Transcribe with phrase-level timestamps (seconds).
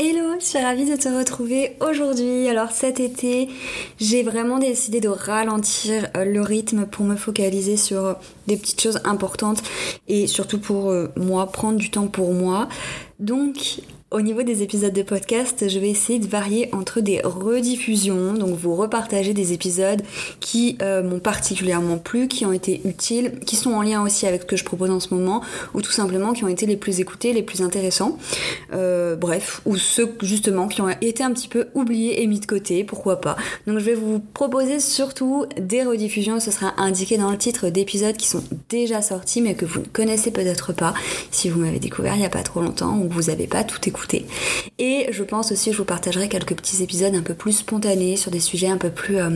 [0.00, 2.48] Hello, je suis ravie de te retrouver aujourd'hui.
[2.48, 3.48] Alors cet été,
[3.98, 8.14] j'ai vraiment décidé de ralentir euh, le rythme pour me focaliser sur
[8.46, 9.60] des petites choses importantes
[10.06, 12.68] et surtout pour euh, moi, prendre du temps pour moi.
[13.18, 18.32] Donc au niveau des épisodes de podcast, je vais essayer de varier entre des rediffusions,
[18.32, 20.00] donc vous repartager des épisodes
[20.40, 24.42] qui euh, m'ont particulièrement plu, qui ont été utiles, qui sont en lien aussi avec
[24.42, 25.42] ce que je propose en ce moment,
[25.74, 28.16] ou tout simplement qui ont été les plus écoutés, les plus intéressants.
[28.72, 32.46] Euh, bref, ou ceux justement qui ont été un petit peu oubliés et mis de
[32.46, 33.36] côté, pourquoi pas.
[33.66, 38.16] Donc je vais vous proposer surtout des rediffusions, ce sera indiqué dans le titre d'épisodes
[38.16, 40.94] qui sont déjà sortis mais que vous ne connaissez peut-être pas
[41.30, 43.64] si vous m'avez découvert il n'y a pas trop longtemps ou que vous n'avez pas
[43.64, 43.97] tout écouté
[44.78, 48.30] et je pense aussi je vous partagerai quelques petits épisodes un peu plus spontanés sur
[48.30, 49.30] des sujets un peu plus euh,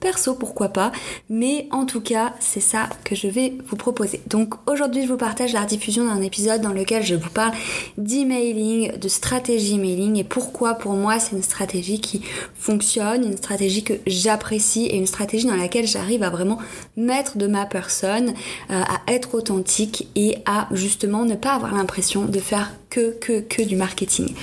[0.00, 0.92] perso, pourquoi pas.
[1.28, 4.20] Mais en tout cas, c'est ça que je vais vous proposer.
[4.26, 7.52] Donc aujourd'hui, je vous partage la diffusion d'un épisode dans lequel je vous parle
[7.98, 12.22] d'emailing, de stratégie emailing et pourquoi pour moi c'est une stratégie qui
[12.54, 16.58] fonctionne, une stratégie que j'apprécie et une stratégie dans laquelle j'arrive à vraiment
[16.96, 18.30] mettre de ma personne,
[18.70, 23.40] euh, à être authentique et à justement ne pas avoir l'impression de faire que, que,
[23.40, 24.34] que du marketing.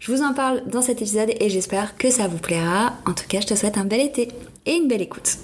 [0.00, 2.92] Je vous en parle dans cet épisode et j'espère que ça vous plaira.
[3.06, 4.28] En tout cas, je te souhaite un bel été
[4.66, 5.38] et une belle écoute.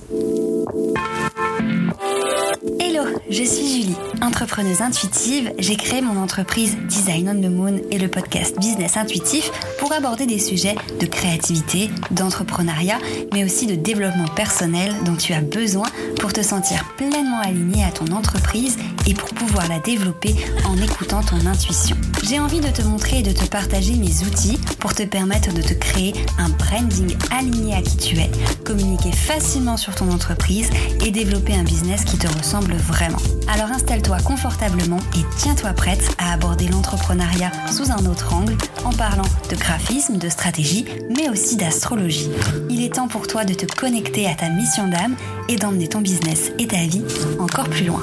[2.79, 5.53] Hello, je suis Julie, entrepreneuse intuitive.
[5.59, 10.27] J'ai créé mon entreprise Design on the Moon et le podcast Business Intuitif pour aborder
[10.27, 12.98] des sujets de créativité, d'entrepreneuriat,
[13.33, 17.91] mais aussi de développement personnel dont tu as besoin pour te sentir pleinement aligné à
[17.91, 18.77] ton entreprise
[19.07, 20.35] et pour pouvoir la développer
[20.67, 21.97] en écoutant ton intuition.
[22.23, 25.63] J'ai envie de te montrer et de te partager mes outils pour te permettre de
[25.63, 28.31] te créer un branding aligné à qui tu es,
[28.65, 30.69] communiquer facilement sur ton entreprise
[31.05, 33.19] et développer un business qui te ressemble vraiment.
[33.48, 39.25] Alors installe-toi confortablement et tiens-toi prête à aborder l'entrepreneuriat sous un autre angle en parlant
[39.50, 40.84] de graphisme, de stratégie,
[41.17, 42.30] mais aussi d'astrologie.
[42.69, 45.17] Il est temps pour toi de te connecter à ta mission d'âme
[45.48, 47.05] et d'emmener ton business et ta vie
[47.39, 48.02] encore plus loin.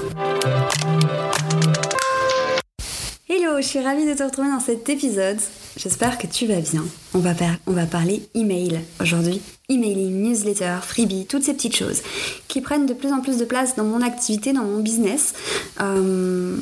[3.30, 5.38] Hello, je suis ravie de te retrouver dans cet épisode.
[5.78, 6.84] J'espère que tu vas bien.
[7.14, 7.34] On va,
[7.68, 9.42] on va parler email aujourd'hui.
[9.70, 12.02] Emailing, newsletter, freebie, toutes ces petites choses
[12.48, 15.34] qui prennent de plus en plus de place dans mon activité, dans mon business.
[15.82, 16.56] Euh,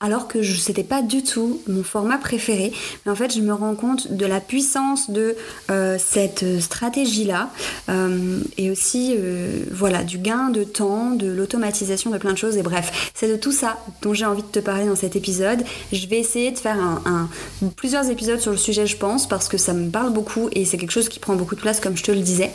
[0.00, 2.72] alors que je c'était pas du tout mon format préféré.
[3.04, 5.36] Mais en fait, je me rends compte de la puissance de
[5.70, 7.50] euh, cette stratégie-là
[7.88, 12.56] euh, et aussi euh, voilà du gain de temps, de l'automatisation de plein de choses.
[12.56, 15.64] Et bref, c'est de tout ça dont j'ai envie de te parler dans cet épisode.
[15.92, 17.28] Je vais essayer de faire un,
[17.76, 20.78] plusieurs épisodes sur le sujet, je pense, parce que ça me parle beaucoup et c'est
[20.78, 22.50] quelque chose qui prend beaucoup de place, comme je te le disais.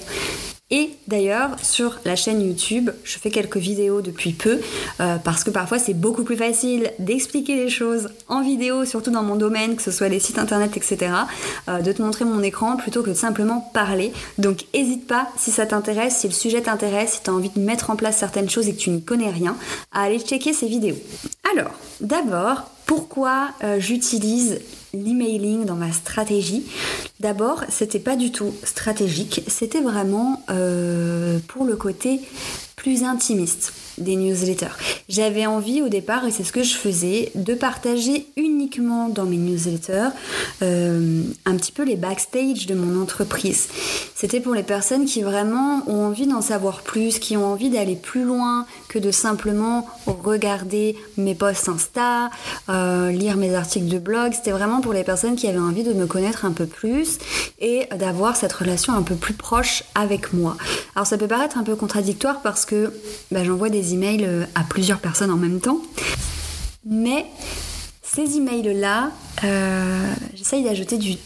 [0.72, 4.60] Et d'ailleurs, sur la chaîne YouTube, je fais quelques vidéos depuis peu
[5.00, 9.22] euh, parce que parfois c'est beaucoup plus facile d'expliquer les choses en vidéo, surtout dans
[9.22, 11.12] mon domaine, que ce soit les sites internet, etc.,
[11.70, 14.12] euh, de te montrer mon écran plutôt que de simplement parler.
[14.40, 17.60] Donc n'hésite pas, si ça t'intéresse, si le sujet t'intéresse, si tu as envie de
[17.60, 19.56] mettre en place certaines choses et que tu n'y connais rien,
[19.92, 20.98] à aller checker ces vidéos.
[21.54, 24.62] Alors, d'abord, pourquoi euh, j'utilise
[24.94, 26.64] l'emailing dans ma stratégie.
[27.20, 32.22] D'abord, c'était pas du tout stratégique, c'était vraiment euh, pour le côté
[32.76, 34.76] plus intimiste des newsletters.
[35.10, 39.38] J'avais envie au départ, et c'est ce que je faisais, de partager uniquement dans mes
[39.38, 40.10] newsletters
[40.62, 43.68] euh, un petit peu les backstage de mon entreprise.
[44.16, 47.96] C'était pour les personnes qui vraiment ont envie d'en savoir plus, qui ont envie d'aller
[47.96, 52.30] plus loin que de simplement regarder mes posts Insta,
[52.70, 54.34] euh, lire mes articles de blog.
[54.34, 57.18] C'était vraiment pour les personnes qui avaient envie de me connaître un peu plus
[57.60, 60.58] et d'avoir cette relation un peu plus proche avec moi.
[60.96, 62.94] Alors ça peut paraître un peu contradictoire parce que
[63.32, 65.80] bah, j'envoie des emails euh, à plusieurs personnes en même temps.
[66.86, 67.26] Mais
[68.16, 69.12] ces emails-là,
[69.44, 71.18] euh, j'essaye d'ajouter du,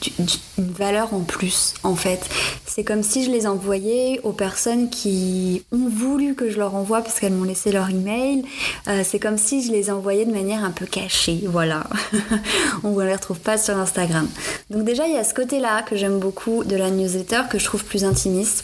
[0.58, 2.28] une valeur en plus, en fait.
[2.66, 7.02] C'est comme si je les envoyais aux personnes qui ont voulu que je leur envoie
[7.02, 8.44] parce qu'elles m'ont laissé leur email.
[8.88, 11.84] Euh, c'est comme si je les envoyais de manière un peu cachée, voilà.
[12.84, 14.28] On ne les retrouve pas sur Instagram.
[14.72, 17.66] Donc déjà, il y a ce côté-là que j'aime beaucoup de la newsletter, que je
[17.66, 18.64] trouve plus intimiste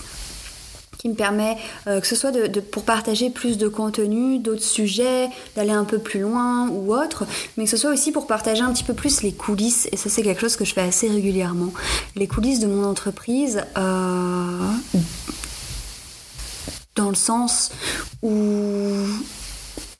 [1.05, 1.55] qui me permet
[1.85, 5.99] euh, que ce soit de, pour partager plus de contenu, d'autres sujets, d'aller un peu
[5.99, 9.21] plus loin ou autre, mais que ce soit aussi pour partager un petit peu plus
[9.21, 11.71] les coulisses, et ça c'est quelque chose que je fais assez régulièrement,
[12.15, 13.61] les coulisses de mon entreprise.
[13.77, 14.71] Euh,
[16.95, 17.71] dans le sens
[18.23, 18.31] où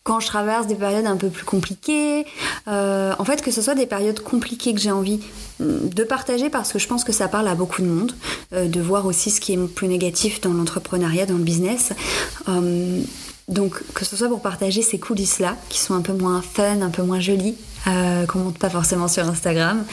[0.05, 2.27] quand je traverse des périodes un peu plus compliquées,
[2.67, 5.19] euh, en fait que ce soit des périodes compliquées que j'ai envie
[5.59, 8.13] mm, de partager parce que je pense que ça parle à beaucoup de monde,
[8.53, 11.91] euh, de voir aussi ce qui est plus négatif dans l'entrepreneuriat, dans le business.
[12.47, 13.01] Euh,
[13.47, 16.89] donc que ce soit pour partager ces coulisses-là, qui sont un peu moins fun, un
[16.91, 17.55] peu moins jolies,
[17.85, 19.85] qu'on montre pas forcément sur Instagram,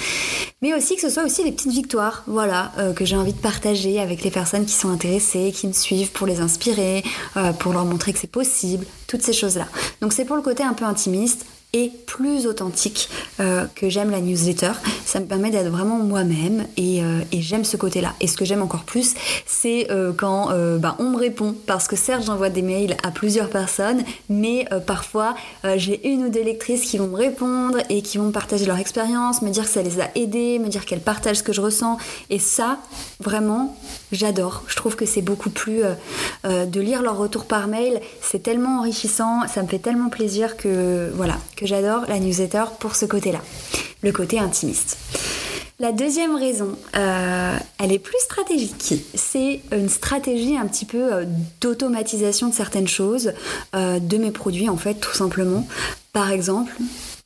[0.63, 3.41] mais aussi que ce soit aussi des petites victoires, voilà, euh, que j'ai envie de
[3.41, 7.03] partager avec les personnes qui sont intéressées, qui me suivent pour les inspirer,
[7.37, 9.67] euh, pour leur montrer que c'est possible, toutes ces choses-là.
[10.01, 11.45] Donc c'est pour le côté un peu intimiste,
[11.75, 13.09] et plus authentique
[13.41, 14.73] euh, que j'aime la newsletter.
[15.07, 18.13] Ça me permet d'être vraiment moi-même et, euh, et j'aime ce côté-là.
[18.21, 19.15] Et ce que j'aime encore plus,
[19.47, 21.55] c'est euh, quand bah, on me répond.
[21.67, 25.35] Parce que certes, j'envoie des mails à plusieurs personnes, mais parfois,
[25.77, 28.79] j'ai une ou deux lectrices qui vont me répondre et qui vont me partager leur
[28.79, 31.61] expérience, me dire que ça les a aidées, me dire qu'elles partagent ce que je
[31.61, 31.99] ressens.
[32.31, 32.79] Et ça,
[33.21, 33.77] vraiment,
[34.11, 34.63] j'adore.
[34.67, 35.83] Je trouve que c'est beaucoup plus...
[36.45, 41.11] de lire leur retour par mail, c'est tellement enrichissant, ça me fait tellement plaisir que
[41.15, 43.41] voilà j'adore la newsletter pour ce côté-là,
[44.03, 44.99] le côté intimiste.
[45.83, 48.95] La deuxième raison, euh, elle est plus stratégique.
[49.15, 51.25] C'est une stratégie un petit peu euh,
[51.61, 53.33] d'automatisation de certaines choses,
[53.75, 55.67] euh, de mes produits en fait, tout simplement.
[56.13, 56.73] Par exemple,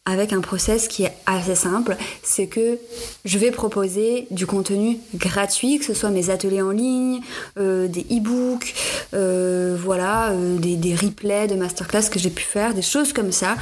[0.07, 2.79] avec un process qui est assez simple, c'est que
[3.27, 7.21] je vais proposer du contenu gratuit, que ce soit mes ateliers en ligne,
[7.57, 8.73] des e-books,
[9.13, 13.57] voilà, des, des, replays de masterclass que j'ai pu faire, des choses comme ça,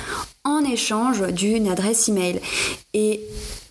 [0.45, 2.41] en échange d'une adresse email.
[2.93, 3.21] Et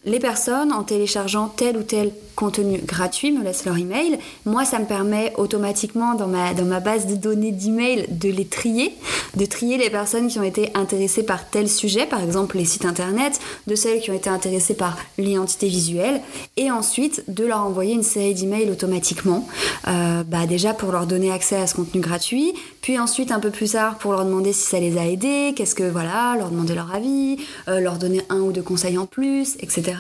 [0.06, 4.20] les personnes, en téléchargeant tel ou tel contenu gratuit, me laissent leur email.
[4.46, 8.46] Moi, ça me permet automatiquement dans ma, dans ma base de données d'email de les
[8.46, 8.94] trier,
[9.36, 12.86] de trier les personnes qui ont été intéressées par tel sujet, par exemple les sites
[12.86, 16.22] internet, de celles qui ont été intéressées par l'identité visuelle,
[16.58, 19.48] et ensuite de leur envoyer une série d'emails automatiquement,
[19.88, 23.50] euh, bah déjà pour leur donner accès à ce contenu gratuit, puis ensuite un peu
[23.50, 26.76] plus tard pour leur demander si ça les a aidés, qu'est-ce que voilà, leur demander
[26.76, 27.38] leur avis,
[27.68, 29.94] euh, leur donner un ou deux conseils en plus, etc.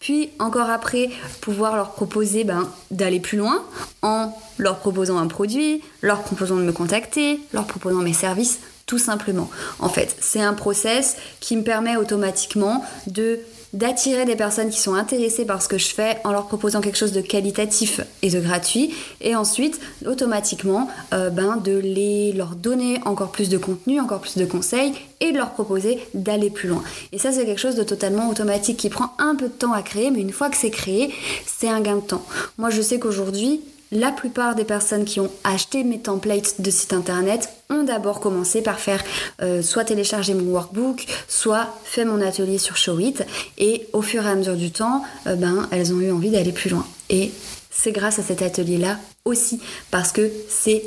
[0.00, 1.10] Puis encore après,
[1.40, 3.62] pouvoir leur proposer ben, d'aller plus loin
[4.02, 8.98] en leur proposant un produit, leur proposant de me contacter, leur proposant mes services, tout
[8.98, 9.50] simplement.
[9.78, 13.40] En fait, c'est un process qui me permet automatiquement de
[13.74, 16.96] d'attirer des personnes qui sont intéressées par ce que je fais en leur proposant quelque
[16.96, 23.00] chose de qualitatif et de gratuit et ensuite automatiquement euh, ben, de les, leur donner
[23.04, 26.82] encore plus de contenu, encore plus de conseils et de leur proposer d'aller plus loin.
[27.12, 29.82] Et ça c'est quelque chose de totalement automatique qui prend un peu de temps à
[29.82, 31.12] créer mais une fois que c'est créé
[31.44, 32.24] c'est un gain de temps.
[32.58, 33.60] Moi je sais qu'aujourd'hui
[33.94, 38.60] la plupart des personnes qui ont acheté mes templates de site internet ont d'abord commencé
[38.60, 39.02] par faire
[39.40, 43.14] euh, soit télécharger mon workbook, soit fait mon atelier sur Showit.
[43.56, 46.50] Et au fur et à mesure du temps, euh, ben, elles ont eu envie d'aller
[46.52, 46.84] plus loin.
[47.08, 47.30] Et
[47.70, 49.60] c'est grâce à cet atelier-là aussi,
[49.92, 50.82] parce que c'est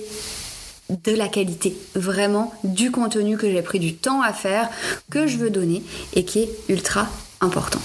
[0.89, 4.69] de la qualité, vraiment du contenu que j'ai pris du temps à faire,
[5.09, 5.81] que je veux donner
[6.13, 7.07] et qui est ultra
[7.39, 7.79] important.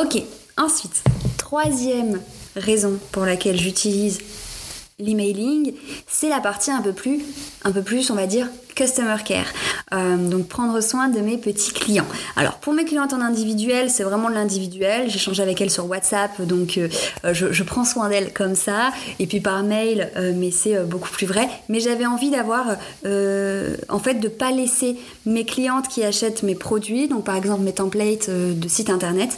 [0.00, 0.22] Ok,
[0.56, 1.02] ensuite,
[1.36, 2.20] troisième
[2.56, 4.20] raison pour laquelle j'utilise
[4.98, 5.74] l'emailing,
[6.06, 7.22] c'est la partie un peu plus,
[7.64, 9.46] un peu plus, on va dire, customer care.
[9.92, 12.06] Euh, donc prendre soin de mes petits clients.
[12.36, 15.10] Alors pour mes clientes en individuel, c'est vraiment de l'individuel.
[15.10, 16.88] J'échange avec elles sur WhatsApp, donc euh,
[17.32, 18.90] je, prends soin d'elles comme ça.
[19.18, 21.48] Et puis par mail, euh, mais c'est beaucoup plus vrai.
[21.68, 24.96] Mais j'avais envie d'avoir, en fait, de pas laisser
[25.26, 29.30] mes clientes qui achètent mes produits, donc par exemple mes templates de site internet,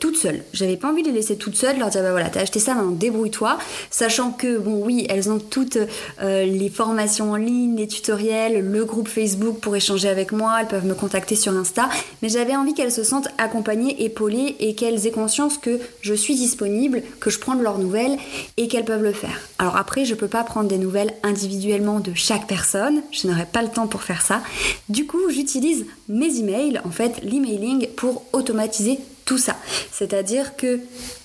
[0.00, 0.42] toutes seules.
[0.52, 2.74] J'avais pas envie de les laisser toutes seules, leur dire bah voilà, t'as acheté ça,
[2.74, 3.58] maintenant débrouille-toi,
[3.90, 5.78] sachant que bon oui, elles ont toutes
[6.22, 10.86] les formations en ligne, les tutoriels le groupe Facebook pour échanger avec moi, elles peuvent
[10.86, 11.88] me contacter sur Insta,
[12.22, 16.34] mais j'avais envie qu'elles se sentent accompagnées, épaulées et qu'elles aient conscience que je suis
[16.34, 18.18] disponible, que je prends leurs nouvelles
[18.56, 19.40] et qu'elles peuvent le faire.
[19.58, 23.62] Alors après, je peux pas prendre des nouvelles individuellement de chaque personne, je n'aurai pas
[23.62, 24.42] le temps pour faire ça.
[24.88, 29.56] Du coup, j'utilise mes emails, en fait, l'emailing pour automatiser tout ça.
[29.92, 30.80] C'est-à-dire que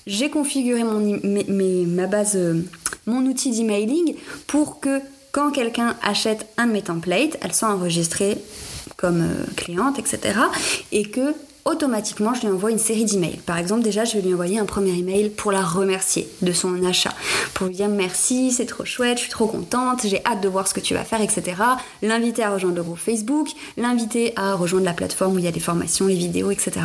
[0.06, 1.20] j'ai configuré mon,
[1.86, 2.62] ma base, euh,
[3.06, 4.14] mon outil d'emailing
[4.46, 5.00] pour que
[5.34, 8.38] quand quelqu'un achète un de mes templates, elles sont enregistrées
[8.96, 10.38] comme euh, cliente, etc.
[10.92, 13.40] Et que automatiquement, je lui envoie une série d'emails.
[13.44, 16.84] Par exemple, déjà, je vais lui envoyer un premier email pour la remercier de son
[16.84, 17.12] achat,
[17.54, 20.68] pour lui dire merci, c'est trop chouette, je suis trop contente, j'ai hâte de voir
[20.68, 21.56] ce que tu vas faire, etc.
[22.02, 25.52] L'inviter à rejoindre le groupe Facebook, l'inviter à rejoindre la plateforme où il y a
[25.52, 26.80] des formations, les vidéos, etc.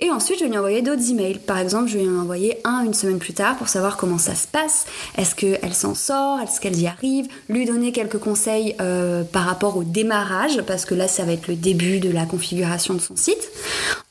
[0.00, 1.38] Et ensuite, je vais lui envoyer d'autres emails.
[1.38, 4.18] Par exemple, je vais lui en envoyer un une semaine plus tard pour savoir comment
[4.18, 4.86] ça se passe.
[5.16, 6.38] Est-ce qu'elle s'en sort?
[6.40, 7.26] Est-ce qu'elle y arrive?
[7.48, 11.48] Lui donner quelques conseils euh, par rapport au démarrage, parce que là, ça va être
[11.48, 13.50] le début de la configuration de son site.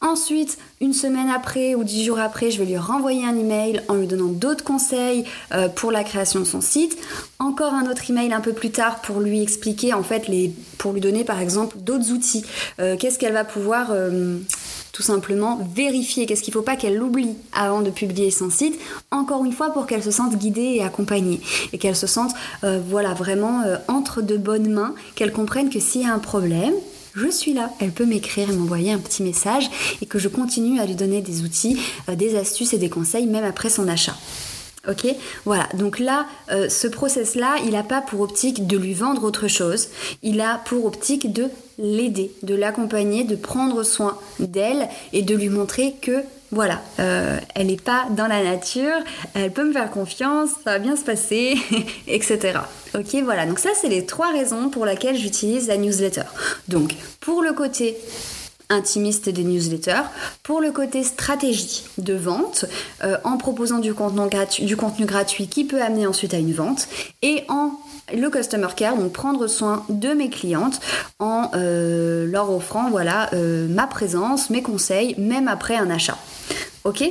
[0.01, 3.93] Ensuite, une semaine après ou dix jours après, je vais lui renvoyer un email en
[3.93, 6.97] lui donnant d'autres conseils euh, pour la création de son site.
[7.39, 10.91] Encore un autre email un peu plus tard pour lui expliquer, en fait, les, pour
[10.91, 12.45] lui donner par exemple d'autres outils.
[12.81, 13.87] Euh, qu'est-ce qu'elle va pouvoir
[14.97, 18.79] tout simplement vérifier Qu'est-ce qu'il ne faut pas qu'elle l'oublie avant de publier son site
[19.11, 21.39] Encore une fois, pour qu'elle se sente guidée et accompagnée
[21.71, 22.31] et qu'elle se sente,
[22.63, 26.73] voilà, vraiment entre de bonnes mains, qu'elle comprenne que s'il y a un problème,
[27.17, 27.71] je suis là.
[27.79, 29.69] Elle peut m'écrire et m'envoyer un petit message
[30.01, 33.25] et que je continue à lui donner des outils, euh, des astuces et des conseils
[33.25, 34.15] même après son achat.
[34.87, 35.05] Ok
[35.45, 39.47] Voilà, donc là, euh, ce process-là, il n'a pas pour optique de lui vendre autre
[39.47, 39.89] chose,
[40.23, 45.49] il a pour optique de l'aider, de l'accompagner, de prendre soin d'elle et de lui
[45.49, 48.95] montrer que voilà, euh, elle n'est pas dans la nature,
[49.33, 51.57] elle peut me faire confiance, ça va bien se passer,
[52.07, 52.59] etc.
[52.95, 56.23] Ok, voilà, donc ça c'est les trois raisons pour lesquelles j'utilise la newsletter.
[56.69, 57.97] Donc, pour le côté
[58.69, 60.03] intimiste des newsletters,
[60.43, 62.65] pour le côté stratégie de vente,
[63.03, 66.87] euh, en proposant du contenu, gratuit, qui peut amener ensuite à une vente,
[67.21, 67.71] et en
[68.13, 70.79] le customer care, donc prendre soin de mes clientes
[71.19, 76.17] en euh, leur offrant voilà euh, ma présence, mes conseils, même après un achat.
[76.85, 77.03] Ok?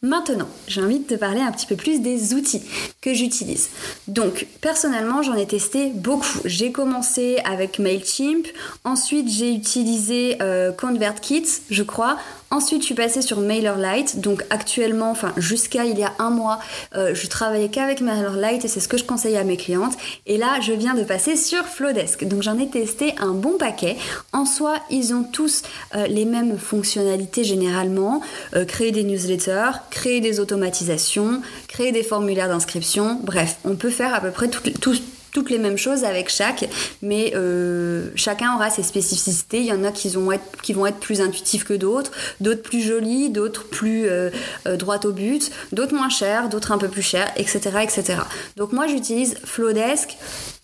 [0.00, 2.62] Maintenant, j'ai envie de te parler un petit peu plus des outils
[3.00, 3.68] que j'utilise.
[4.06, 6.38] Donc, personnellement, j'en ai testé beaucoup.
[6.44, 8.46] J'ai commencé avec MailChimp,
[8.84, 12.16] ensuite j'ai utilisé euh, ConvertKit, je crois.
[12.50, 14.20] Ensuite, je suis passée sur MailerLite.
[14.20, 16.58] Donc, actuellement, enfin, jusqu'à il y a un mois,
[16.96, 19.94] euh, je travaillais qu'avec MailerLite et c'est ce que je conseille à mes clientes.
[20.26, 22.26] Et là, je viens de passer sur Flowdesk.
[22.26, 23.96] Donc, j'en ai testé un bon paquet.
[24.32, 25.62] En soi, ils ont tous
[25.94, 28.22] euh, les mêmes fonctionnalités généralement.
[28.56, 33.20] Euh, créer des newsletters, créer des automatisations, créer des formulaires d'inscription.
[33.22, 34.96] Bref, on peut faire à peu près toutes, tout,
[35.32, 36.68] toutes les mêmes choses avec chaque,
[37.02, 39.58] mais euh, chacun aura ses spécificités.
[39.58, 43.64] Il y en a qui vont être, plus intuitifs que d'autres, d'autres plus jolis, d'autres
[43.64, 44.30] plus euh,
[44.66, 47.60] euh, au but, d'autres moins chers, d'autres un peu plus chers, etc.
[47.82, 48.20] etc.
[48.56, 50.16] Donc moi j'utilise Flowdesk.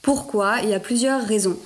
[0.03, 0.57] Pourquoi?
[0.63, 1.59] Il y a plusieurs raisons.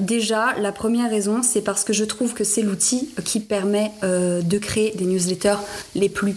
[0.00, 4.58] déjà, la première raison, c'est parce que je trouve que c'est l'outil qui permet de
[4.58, 5.58] créer des newsletters
[5.94, 6.34] les plus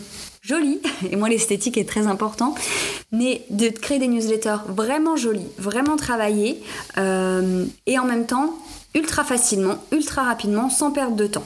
[0.50, 0.79] jolie,
[1.12, 2.56] et moi l'esthétique est très important,
[3.12, 6.62] mais de créer des newsletters vraiment jolies, vraiment travaillées,
[6.98, 8.56] euh, et en même temps
[8.96, 11.44] ultra facilement, ultra rapidement, sans perdre de temps.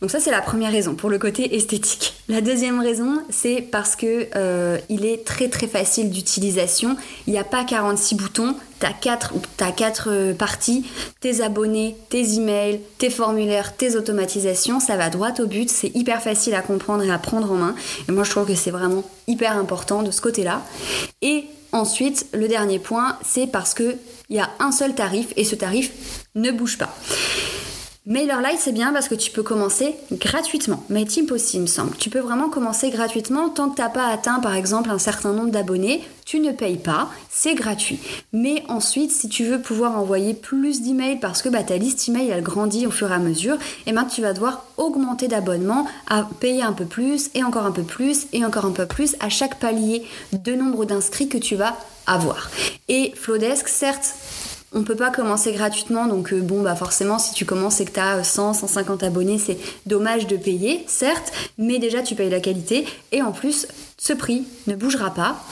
[0.00, 2.14] Donc ça c'est la première raison pour le côté esthétique.
[2.28, 6.96] La deuxième raison c'est parce que euh, il est très très facile d'utilisation.
[7.26, 8.56] Il n'y a pas 46 boutons.
[8.78, 9.32] T'as quatre,
[9.76, 10.86] quatre euh, parties,
[11.20, 16.22] tes abonnés, tes emails, tes formulaires, tes automatisations, ça va droit au but, c'est hyper
[16.22, 17.74] facile à comprendre et à prendre en main.
[18.08, 20.62] Et moi je trouve que c'est vraiment hyper important de ce côté-là.
[21.22, 23.96] Et ensuite, le dernier point, c'est parce que
[24.30, 25.90] il y a un seul tarif et ce tarif
[26.34, 26.94] ne bouge pas.
[28.08, 30.82] MailerLite, c'est bien parce que tu peux commencer gratuitement.
[30.88, 31.94] MailChimp aussi, il me semble.
[31.98, 35.34] Tu peux vraiment commencer gratuitement tant que tu n'as pas atteint, par exemple, un certain
[35.34, 36.02] nombre d'abonnés.
[36.24, 38.00] Tu ne payes pas, c'est gratuit.
[38.32, 42.30] Mais ensuite, si tu veux pouvoir envoyer plus d'emails parce que bah, ta liste email,
[42.30, 45.86] elle grandit au fur et à mesure, et eh ben, tu vas devoir augmenter d'abonnements,
[46.06, 49.16] à payer un peu plus, et encore un peu plus, et encore un peu plus
[49.20, 52.50] à chaque palier de nombre d'inscrits que tu vas avoir.
[52.88, 54.14] Et Flowdesk, certes,
[54.72, 57.92] on peut pas commencer gratuitement, donc euh, bon, bah forcément, si tu commences et que
[57.92, 62.40] tu as 100, 150 abonnés, c'est dommage de payer, certes, mais déjà tu payes la
[62.40, 65.42] qualité, et en plus, ce prix ne bougera pas,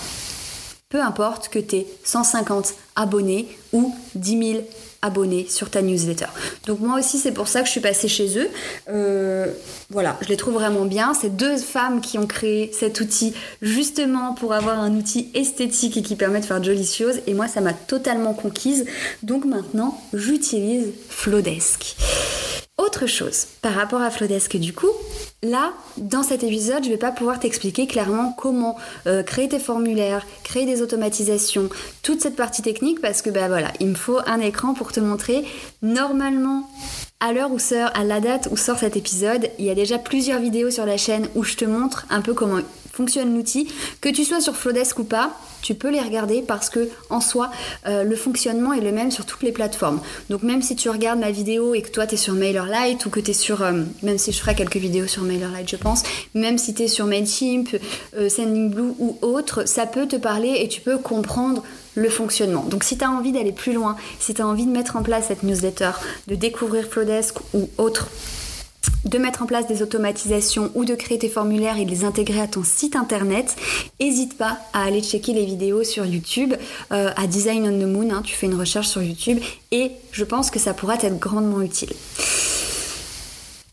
[0.88, 4.64] peu importe que tu aies 150 abonnés ou 10 000
[5.02, 6.26] abonnés sur ta newsletter.
[6.66, 8.48] Donc moi aussi c'est pour ça que je suis passée chez eux.
[8.88, 9.46] Euh,
[9.90, 11.14] voilà, je les trouve vraiment bien.
[11.14, 16.02] C'est deux femmes qui ont créé cet outil justement pour avoir un outil esthétique et
[16.02, 17.20] qui permet de faire de jolies choses.
[17.26, 18.86] Et moi ça m'a totalement conquise.
[19.22, 21.96] Donc maintenant j'utilise Flowdesk.
[22.86, 24.90] Autre chose par rapport à Flowdesk du coup,
[25.42, 28.76] là dans cet épisode je vais pas pouvoir t'expliquer clairement comment
[29.08, 31.68] euh, créer tes formulaires, créer des automatisations,
[32.04, 35.00] toute cette partie technique parce que ben voilà, il me faut un écran pour te
[35.00, 35.44] montrer.
[35.82, 36.70] Normalement
[37.20, 39.98] à l'heure où sort, à la date où sort cet épisode, il y a déjà
[39.98, 42.60] plusieurs vidéos sur la chaîne où je te montre un peu comment
[42.92, 43.68] fonctionne l'outil.
[44.00, 47.50] Que tu sois sur Flowdesk ou pas, tu peux les regarder parce que en soi,
[47.86, 50.00] euh, le fonctionnement est le même sur toutes les plateformes.
[50.30, 53.10] Donc même si tu regardes ma vidéo et que toi tu es sur MailerLite ou
[53.10, 56.02] que tu es sur, euh, même si je ferai quelques vidéos sur MailerLite je pense,
[56.34, 57.76] même si tu es sur Mailchimp,
[58.16, 61.62] euh, Sendingblue ou autre, ça peut te parler et tu peux comprendre
[61.96, 62.62] le fonctionnement.
[62.62, 65.02] Donc si tu as envie d'aller plus loin, si tu as envie de mettre en
[65.02, 65.90] place cette newsletter,
[66.28, 68.08] de découvrir Flowdesk ou autre
[69.04, 72.40] de mettre en place des automatisations ou de créer tes formulaires et de les intégrer
[72.40, 73.56] à ton site internet,
[74.00, 76.54] n'hésite pas à aller checker les vidéos sur YouTube,
[76.92, 79.38] euh, à Design on the Moon, hein, tu fais une recherche sur YouTube
[79.70, 81.92] et je pense que ça pourra t'être grandement utile.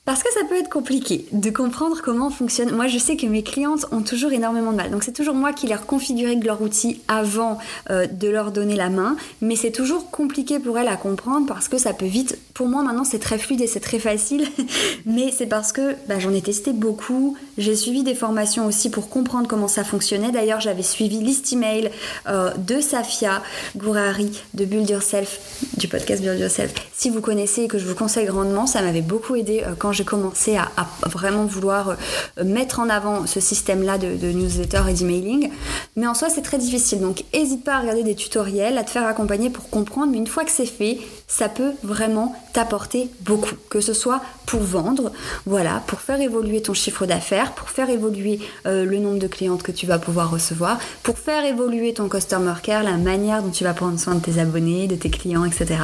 [0.05, 2.71] Parce que ça peut être compliqué de comprendre comment fonctionne.
[2.71, 4.91] Moi, je sais que mes clientes ont toujours énormément de mal.
[4.91, 7.57] Donc, c'est toujours moi qui leur configurer leur outil avant
[7.89, 9.15] euh, de leur donner la main.
[9.39, 12.37] Mais c'est toujours compliqué pour elles à comprendre parce que ça peut vite.
[12.53, 14.45] Pour moi, maintenant, c'est très fluide et c'est très facile.
[15.05, 17.37] mais c'est parce que bah, j'en ai testé beaucoup.
[17.57, 20.33] J'ai suivi des formations aussi pour comprendre comment ça fonctionnait.
[20.33, 21.93] D'ailleurs, j'avais suivi l'Istimate
[22.27, 23.41] euh, de Safia
[23.77, 25.39] Gourari de Build Yourself,
[25.77, 26.73] du podcast Build Yourself.
[26.91, 29.92] Si vous connaissez et que je vous conseille grandement, ça m'avait beaucoup aidé euh, quand
[29.93, 30.69] j'ai commencé à,
[31.07, 31.95] vraiment vouloir
[32.39, 35.49] euh, mettre en avant ce système-là de, newsletter et d'emailing.
[35.95, 36.99] Mais en soi, c'est très difficile.
[36.99, 40.11] Donc, n'hésite pas à regarder des tutoriels, à te faire accompagner pour comprendre.
[40.11, 43.55] Mais une fois que c'est fait, ça peut vraiment t'apporter beaucoup.
[43.69, 45.11] Que ce soit pour vendre,
[45.45, 49.63] voilà, pour faire évoluer ton chiffre d'affaires, pour faire évoluer euh, le nombre de clientes
[49.63, 53.63] que tu vas pouvoir recevoir, pour faire évoluer ton customer care, la manière dont tu
[53.63, 55.75] vas prendre soin de tes abonnés, de tes clients, etc.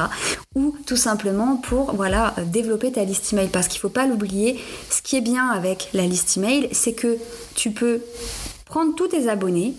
[0.54, 3.48] Ou tout simplement pour, voilà, développer ta liste email.
[3.48, 4.58] Parce qu'il faut pas l'oublier,
[4.90, 7.18] ce qui est bien avec la liste email, c'est que
[7.54, 8.00] tu peux
[8.66, 9.74] prendre tous tes abonnés,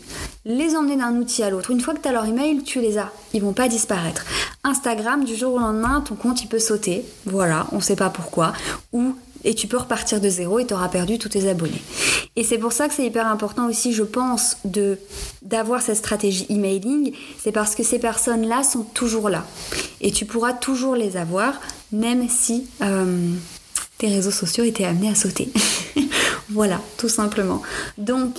[0.45, 1.71] les emmener d'un outil à l'autre.
[1.71, 3.11] Une fois que tu as leur email, tu les as.
[3.33, 4.25] Ils vont pas disparaître.
[4.63, 7.05] Instagram, du jour au lendemain, ton compte il peut sauter.
[7.25, 8.53] Voilà, on sait pas pourquoi.
[8.91, 11.81] Ou et tu peux repartir de zéro et tu auras perdu tous tes abonnés.
[12.35, 14.99] Et c'est pour ça que c'est hyper important aussi, je pense, de
[15.41, 17.13] d'avoir cette stratégie emailing.
[17.39, 19.45] C'est parce que ces personnes-là sont toujours là.
[19.99, 21.59] Et tu pourras toujours les avoir,
[21.91, 23.33] même si euh,
[24.07, 25.49] réseaux sociaux étaient amenés à sauter.
[26.49, 27.61] voilà, tout simplement.
[27.97, 28.37] Donc,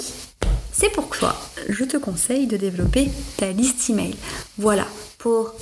[0.73, 1.37] c'est pourquoi
[1.69, 4.14] je te conseille de développer ta liste email.
[4.59, 4.87] Voilà,
[5.19, 5.54] pour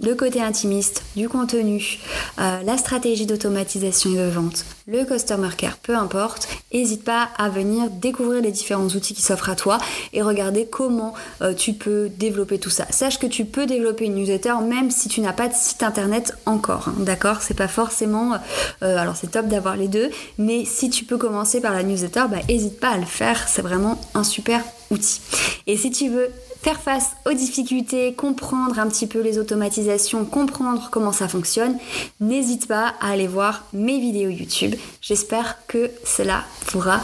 [0.00, 1.98] le côté intimiste du contenu,
[2.38, 7.48] euh, la stratégie d'automatisation et de vente, le customer care, peu importe, n'hésite pas à
[7.48, 9.78] venir découvrir les différents outils qui s'offrent à toi
[10.12, 12.86] et regarder comment euh, tu peux développer tout ça.
[12.90, 16.32] Sache que tu peux développer une newsletter même si tu n'as pas de site internet
[16.46, 17.42] encore, hein, d'accord?
[17.42, 18.34] C'est pas forcément,
[18.82, 22.24] euh, alors c'est top d'avoir les deux, mais si tu peux commencer par la newsletter,
[22.30, 25.20] bah n'hésite pas à le faire, c'est vraiment un super outil.
[25.66, 26.30] Et si tu veux
[26.62, 31.78] faire face aux difficultés, comprendre un petit peu les automatisations, comprendre comment ça fonctionne,
[32.20, 34.74] n'hésite pas à aller voir mes vidéos YouTube.
[35.00, 37.00] J'espère que cela pourra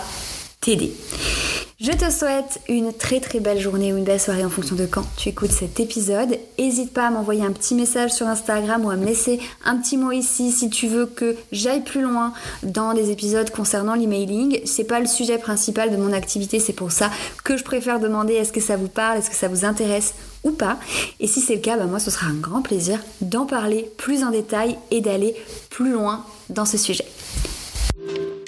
[0.61, 0.93] t'aider.
[1.81, 4.87] Je te souhaite une très très belle journée ou une belle soirée en fonction de
[4.87, 6.39] quand tu écoutes cet épisode.
[6.57, 9.97] N'hésite pas à m'envoyer un petit message sur Instagram ou à me laisser un petit
[9.97, 14.61] mot ici si tu veux que j'aille plus loin dans des épisodes concernant l'emailing.
[14.65, 17.11] C'est pas le sujet principal de mon activité, c'est pour ça
[17.43, 20.15] que je préfère demander est-ce que ça vous parle, est-ce que ça vous intéresse
[20.45, 20.79] ou pas.
[21.19, 24.23] Et si c'est le cas, bah moi ce sera un grand plaisir d'en parler plus
[24.23, 25.35] en détail et d'aller
[25.71, 27.05] plus loin dans ce sujet.